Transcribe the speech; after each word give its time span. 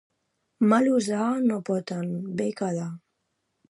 Mal 0.71 0.89
usar 0.93 1.29
no 1.51 1.61
pot 1.71 1.97
en 2.01 2.11
bé 2.43 2.53
quedar. 2.65 2.93